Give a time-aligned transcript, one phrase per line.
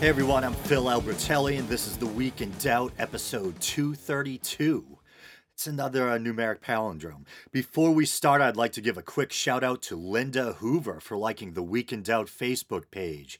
[0.00, 4.98] Hey everyone, I'm Phil Albertelli, and this is the Week in Doubt, episode 232.
[5.52, 7.26] It's another uh, numeric palindrome.
[7.52, 11.18] Before we start, I'd like to give a quick shout out to Linda Hoover for
[11.18, 13.38] liking the Week in Doubt Facebook page.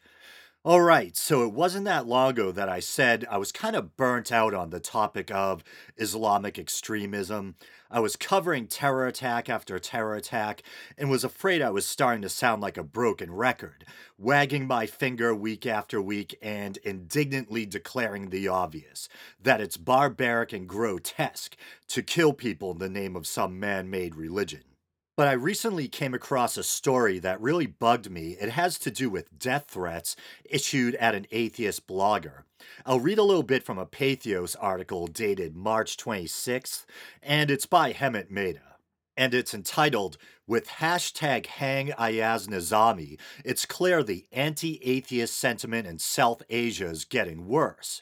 [0.62, 3.96] All right, so it wasn't that long ago that I said I was kind of
[3.96, 5.64] burnt out on the topic of
[5.96, 7.54] Islamic extremism.
[7.90, 10.62] I was covering terror attack after terror attack
[10.98, 13.86] and was afraid I was starting to sound like a broken record,
[14.18, 19.08] wagging my finger week after week and indignantly declaring the obvious
[19.42, 21.56] that it's barbaric and grotesque
[21.88, 24.69] to kill people in the name of some man made religion.
[25.20, 28.38] But I recently came across a story that really bugged me.
[28.40, 32.44] It has to do with death threats issued at an atheist blogger.
[32.86, 36.86] I'll read a little bit from a Patheos article dated March 26th,
[37.22, 38.76] and it's by Hemant Mehta.
[39.14, 45.98] And it's entitled, With hashtag Hang Ayaz Nizami, it's clear the anti atheist sentiment in
[45.98, 48.00] South Asia is getting worse.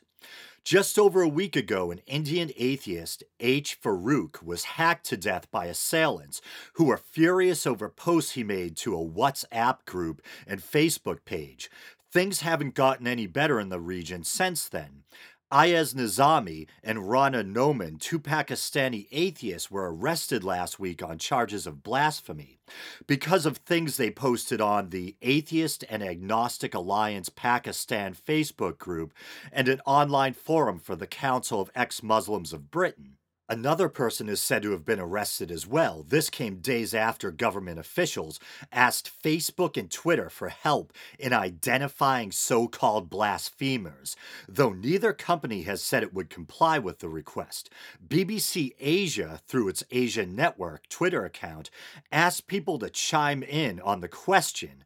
[0.68, 3.80] Just over a week ago, an Indian atheist, H.
[3.80, 6.42] Farouk, was hacked to death by assailants
[6.74, 11.70] who were furious over posts he made to a WhatsApp group and Facebook page.
[12.12, 15.04] Things haven't gotten any better in the region since then.
[15.50, 21.82] Ayaz Nizami and Rana Noman, two Pakistani atheists, were arrested last week on charges of
[21.82, 22.58] blasphemy
[23.06, 29.14] because of things they posted on the Atheist and Agnostic Alliance Pakistan Facebook group
[29.50, 33.17] and an online forum for the Council of Ex Muslims of Britain.
[33.50, 36.04] Another person is said to have been arrested as well.
[36.06, 38.38] This came days after government officials
[38.70, 45.82] asked Facebook and Twitter for help in identifying so called blasphemers, though neither company has
[45.82, 47.70] said it would comply with the request.
[48.06, 51.70] BBC Asia, through its Asia Network Twitter account,
[52.12, 54.84] asked people to chime in on the question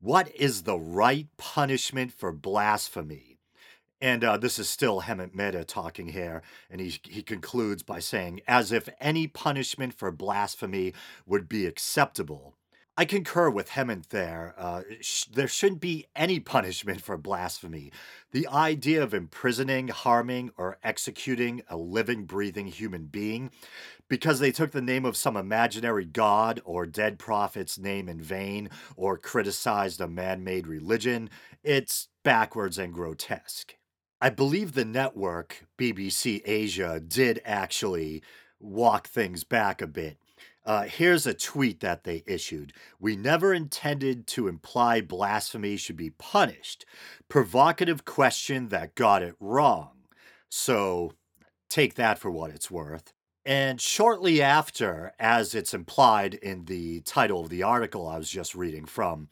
[0.00, 3.31] what is the right punishment for blasphemy?
[4.02, 8.40] And uh, this is still Hemant Mehta talking here, and he, he concludes by saying,
[8.48, 10.92] as if any punishment for blasphemy
[11.24, 12.56] would be acceptable.
[12.96, 14.54] I concur with Hemant there.
[14.58, 17.92] Uh, sh- there shouldn't be any punishment for blasphemy.
[18.32, 23.52] The idea of imprisoning, harming, or executing a living, breathing human being
[24.08, 28.68] because they took the name of some imaginary god or dead prophet's name in vain
[28.96, 31.30] or criticized a man made religion,
[31.62, 33.76] it's backwards and grotesque.
[34.22, 38.22] I believe the network, BBC Asia, did actually
[38.60, 40.16] walk things back a bit.
[40.64, 42.72] Uh, here's a tweet that they issued.
[43.00, 46.86] We never intended to imply blasphemy should be punished.
[47.28, 49.90] Provocative question that got it wrong.
[50.48, 51.14] So
[51.68, 53.12] take that for what it's worth.
[53.44, 58.54] And shortly after, as it's implied in the title of the article I was just
[58.54, 59.28] reading from,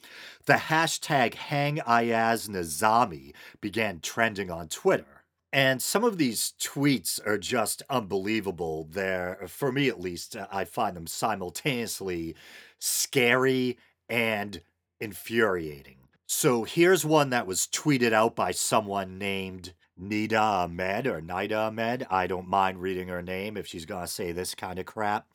[0.47, 5.25] the hashtag Hang Ayaz Nizami began trending on Twitter.
[5.53, 8.88] And some of these tweets are just unbelievable.
[8.91, 12.34] They're, for me at least, uh, I find them simultaneously
[12.78, 13.78] scary
[14.09, 14.60] and
[15.00, 15.97] infuriating.
[16.26, 22.06] So here's one that was tweeted out by someone named Nida Ahmed or Nida Ahmed.
[22.11, 25.27] I don't mind reading her name if she's going to say this kind of crap.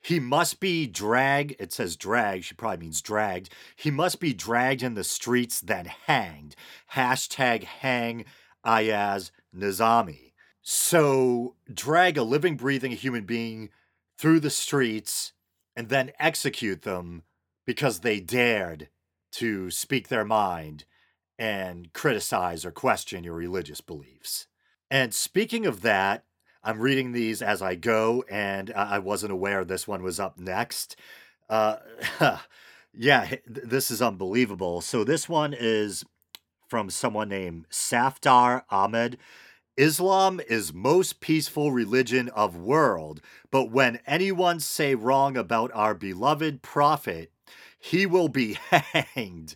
[0.00, 1.56] He must be dragged.
[1.58, 2.44] It says dragged.
[2.44, 3.50] She probably means dragged.
[3.76, 6.54] He must be dragged in the streets, then hanged.
[6.94, 8.24] Hashtag hang
[8.64, 10.32] Ayaz Nizami.
[10.62, 13.70] So, drag a living, breathing human being
[14.18, 15.32] through the streets
[15.74, 17.22] and then execute them
[17.64, 18.88] because they dared
[19.32, 20.84] to speak their mind
[21.38, 24.46] and criticize or question your religious beliefs.
[24.90, 26.24] And speaking of that,
[26.64, 30.96] I'm reading these as I go, and I wasn't aware this one was up next.
[31.48, 31.76] Uh,
[32.94, 34.80] yeah, this is unbelievable.
[34.80, 36.04] So, this one is
[36.68, 39.18] from someone named Safdar Ahmed.
[39.76, 43.20] Islam is most peaceful religion of world,
[43.52, 47.30] but when anyone say wrong about our beloved prophet,
[47.78, 49.54] he will be hanged.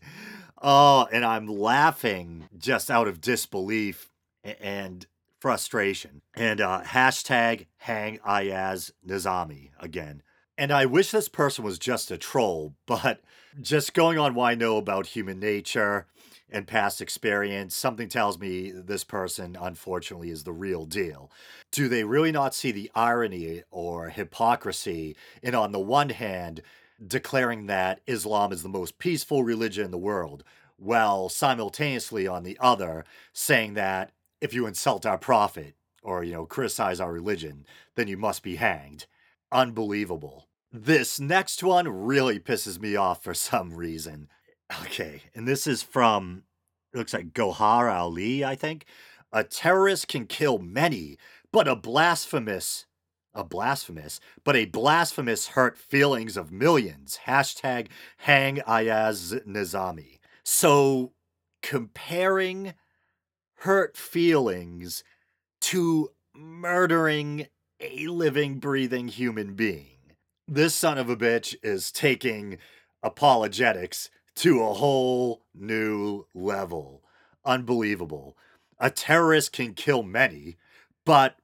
[0.65, 4.13] Oh, and I'm laughing just out of disbelief
[4.45, 5.05] and
[5.41, 6.23] frustration.
[6.35, 10.23] And uh, hashtag hang Ayaz Nizami again.
[10.57, 13.21] And I wish this person was just a troll, but
[13.61, 16.07] just going on what I know about human nature
[16.49, 21.31] and past experience, something tells me this person, unfortunately, is the real deal.
[21.73, 26.63] Do they really not see the irony or hypocrisy in, on the one hand,
[27.07, 30.45] declaring that Islam is the most peaceful religion in the world,
[30.77, 36.47] while simultaneously on the other saying that if you insult our prophet or you know
[36.47, 37.65] criticize our religion,
[37.95, 39.07] then you must be hanged.
[39.51, 40.49] Unbelievable.
[40.73, 44.29] This next one really pisses me off for some reason.
[44.83, 46.45] Okay, and this is from
[46.93, 48.85] it looks like Gohar Ali, I think.
[49.33, 51.17] A terrorist can kill many,
[51.53, 52.85] but a blasphemous,
[53.35, 57.21] a blasphemous, but a blasphemous hurt feelings of millions.
[57.27, 57.89] Hashtag
[58.19, 60.19] hang Ayaz Nizami.
[60.45, 61.13] So
[61.63, 62.75] comparing
[63.57, 65.05] hurt feelings
[65.61, 67.47] to murdering
[67.81, 69.87] a living, breathing human being.
[70.49, 72.59] This son of a bitch is taking
[73.03, 77.03] apologetics to a whole new level.
[77.45, 78.37] Unbelievable.
[78.79, 80.57] A terrorist can kill many,
[81.05, 81.37] but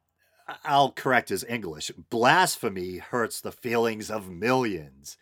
[0.64, 1.90] I'll correct his English.
[2.10, 5.16] Blasphemy hurts the feelings of millions.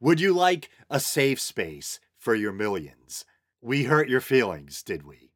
[0.00, 3.24] Would you like a safe space for your millions?
[3.60, 5.32] We hurt your feelings, did we?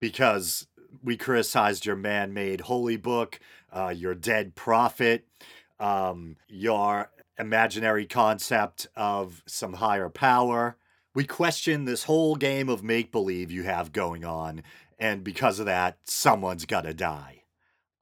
[0.00, 0.66] Because
[1.02, 3.38] we criticized your man made holy book,
[3.72, 5.26] uh, your dead prophet,
[5.78, 10.76] um, your imaginary concept of some higher power.
[11.14, 14.62] We question this whole game of make believe you have going on,
[14.98, 17.42] and because of that, someone's gotta die.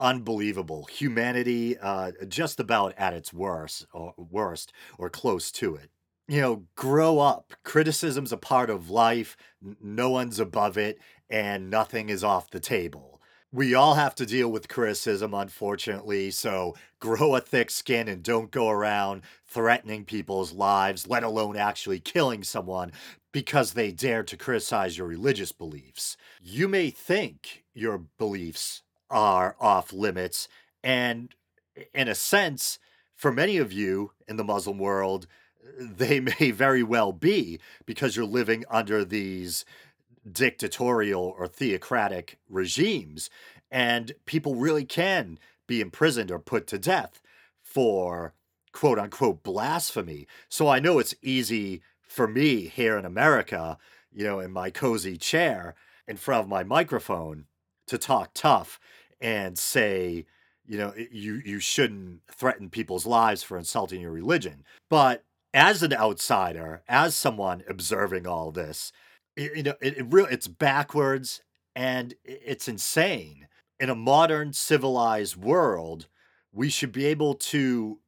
[0.05, 0.85] Unbelievable.
[0.85, 5.91] Humanity, uh, just about at its worst, or worst, or close to it.
[6.29, 7.55] You know, grow up.
[7.65, 9.35] Criticism's a part of life.
[9.81, 13.15] No one's above it, and nothing is off the table
[13.55, 16.33] we all have to deal with criticism, unfortunately.
[16.33, 22.01] So grow a thick skin and don't go around threatening people's lives, let alone actually
[22.01, 22.91] killing someone
[23.31, 26.17] because they dare to criticize your religious beliefs.
[26.43, 30.49] You may think your beliefs are off limits,
[30.83, 31.35] and
[31.93, 32.79] in a sense,
[33.15, 35.27] for many of you in the Muslim world,
[35.79, 39.65] they may very well be because you're living under these
[40.31, 43.31] dictatorial or theocratic regimes.
[43.71, 47.21] And people really can be imprisoned or put to death
[47.63, 48.35] for
[48.73, 50.27] quote unquote blasphemy.
[50.49, 53.79] So I know it's easy for me here in America,
[54.13, 55.75] you know, in my cozy chair
[56.07, 57.47] in front of my microphone
[57.87, 58.81] to talk tough
[59.21, 60.27] and say,
[60.67, 64.65] you know, you you shouldn't threaten people's lives for insulting your religion.
[64.89, 68.93] But as an outsider, as someone observing all this,
[69.37, 71.43] you know, it, it really it's backwards
[71.77, 73.49] and it's insane.
[73.81, 76.07] In a modern civilized world,
[76.53, 77.99] we should be able to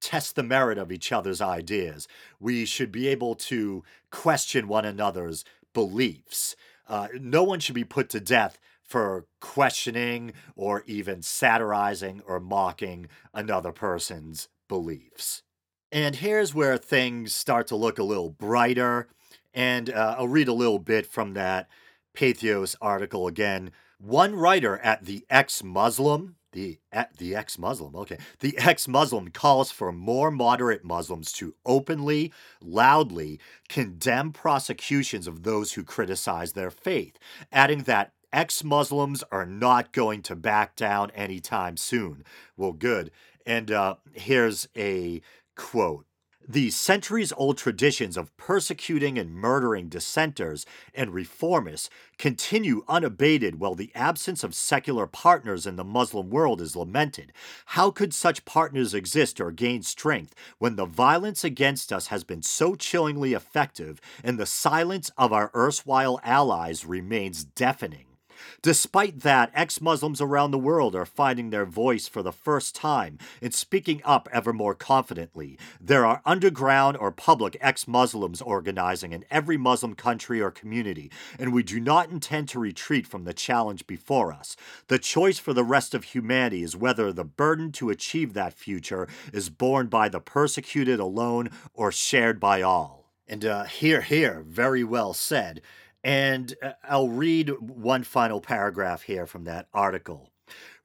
[0.00, 2.06] test the merit of each other's ideas.
[2.38, 6.56] We should be able to question one another's beliefs.
[6.86, 13.08] Uh, no one should be put to death for questioning or even satirizing or mocking
[13.32, 15.42] another person's beliefs.
[15.90, 19.08] And here's where things start to look a little brighter
[19.54, 21.68] and uh, I'll read a little bit from that
[22.14, 23.70] Patheos article again.
[23.98, 29.28] One writer at the ex Muslim, the, at the ex Muslim, okay, the ex Muslim
[29.28, 33.38] calls for more moderate Muslims to openly, loudly
[33.68, 37.18] condemn prosecutions of those who criticize their faith,
[37.52, 42.24] adding that ex Muslims are not going to back down anytime soon.
[42.56, 43.10] Well, good.
[43.46, 45.22] And uh, here's a
[45.54, 46.06] quote
[46.46, 51.88] the centuries old traditions of persecuting and murdering dissenters and reformists
[52.18, 57.32] continue unabated while the absence of secular partners in the Muslim world is lamented.
[57.66, 62.42] How could such partners exist or gain strength when the violence against us has been
[62.42, 68.13] so chillingly effective and the silence of our erstwhile allies remains deafening?
[68.62, 73.18] Despite that, ex Muslims around the world are finding their voice for the first time
[73.42, 75.58] and speaking up ever more confidently.
[75.80, 81.52] There are underground or public ex Muslims organizing in every Muslim country or community, and
[81.52, 84.56] we do not intend to retreat from the challenge before us.
[84.88, 89.08] The choice for the rest of humanity is whether the burden to achieve that future
[89.32, 93.04] is borne by the persecuted alone or shared by all.
[93.26, 95.62] And uh, here, here, very well said.
[96.04, 100.30] And uh, I'll read one final paragraph here from that article.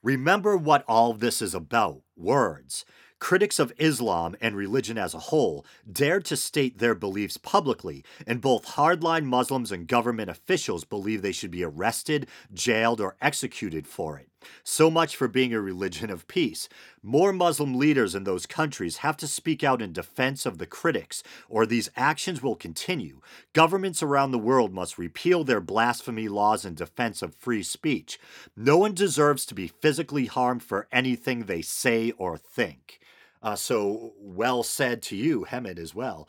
[0.02, 2.86] Remember what all this is about words.
[3.20, 8.40] Critics of Islam and religion as a whole dared to state their beliefs publicly, and
[8.40, 14.18] both hardline Muslims and government officials believe they should be arrested, jailed, or executed for
[14.18, 14.29] it.
[14.64, 16.70] So much for being a religion of peace.
[17.02, 21.24] More Muslim leaders in those countries have to speak out in defense of the critics,
[21.48, 23.22] or these actions will continue.
[23.54, 28.20] Governments around the world must repeal their blasphemy laws in defense of free speech.
[28.56, 33.00] No one deserves to be physically harmed for anything they say or think.
[33.42, 36.28] Uh, so well said to you, Hemant, as well.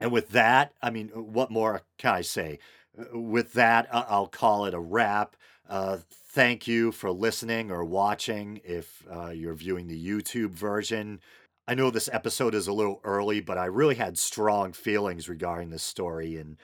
[0.00, 2.58] And with that, I mean, what more can I say?
[2.98, 5.36] Uh, with that, I'll call it a wrap.
[5.68, 5.98] Uh,
[6.36, 11.18] thank you for listening or watching if uh, you're viewing the YouTube version.
[11.66, 15.70] I know this episode is a little early, but I really had strong feelings regarding
[15.70, 16.58] this story and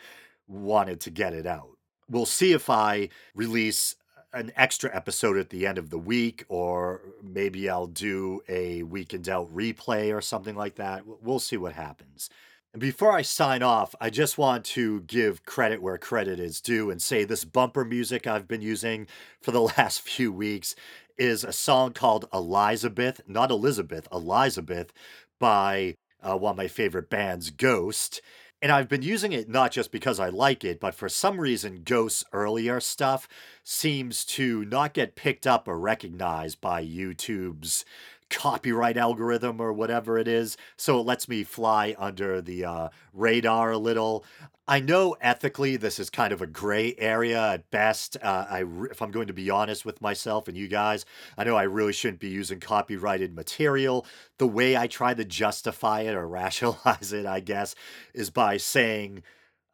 [0.47, 1.79] wanted to get it out.
[2.07, 3.97] we'll see if I release
[4.35, 9.14] an extra episode at the end of the week, or maybe I'll do a Week
[9.14, 11.05] in Doubt replay or something like that.
[11.07, 12.29] We'll see what happens.
[12.73, 16.91] And before I sign off, I just want to give credit where credit is due
[16.91, 19.07] and say this bumper music I've been using
[19.43, 20.75] for the last few weeks
[21.19, 24.91] is a song called Elizabeth, not Elizabeth, Elizabeth
[25.38, 28.23] by uh, one of my favorite bands, Ghost.
[28.62, 31.83] And I've been using it not just because I like it, but for some reason,
[31.85, 33.29] Ghost's earlier stuff
[33.64, 37.85] seems to not get picked up or recognized by YouTube's
[38.33, 40.57] copyright algorithm or whatever it is.
[40.77, 44.25] So it lets me fly under the uh, radar a little.
[44.67, 48.17] I know ethically this is kind of a gray area at best.
[48.23, 51.05] Uh, I, if I'm going to be honest with myself and you guys,
[51.37, 54.07] I know I really shouldn't be using copyrighted material.
[54.39, 57.75] The way I try to justify it or rationalize it, I guess,
[58.15, 59.23] is by saying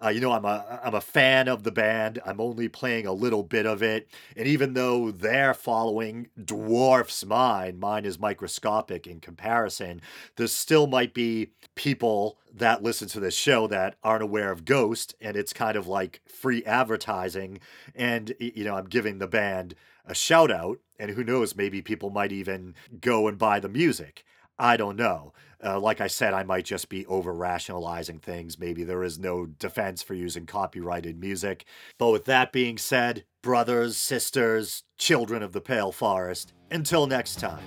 [0.03, 2.21] uh, you know, I'm a I'm a fan of the band.
[2.25, 7.81] I'm only playing a little bit of it, and even though their following dwarfs mine,
[7.81, 10.01] mine is microscopic in comparison.
[10.37, 15.17] There still might be people that listen to this show that aren't aware of Ghost,
[15.21, 17.59] and it's kind of like free advertising.
[17.95, 19.75] And you know, I'm giving the band
[20.07, 24.25] a shout out, and who knows, maybe people might even go and buy the music.
[24.59, 25.33] I don't know.
[25.63, 28.59] Uh, like I said, I might just be over rationalizing things.
[28.59, 31.65] Maybe there is no defense for using copyrighted music.
[31.99, 37.65] But with that being said, brothers, sisters, children of the Pale Forest, until next time.